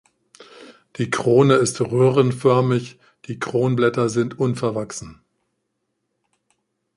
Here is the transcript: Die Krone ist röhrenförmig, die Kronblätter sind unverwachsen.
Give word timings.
Die 0.95 1.11
Krone 1.11 1.57
ist 1.57 1.79
röhrenförmig, 1.79 2.97
die 3.27 3.37
Kronblätter 3.37 4.09
sind 4.09 4.39
unverwachsen. 4.39 5.21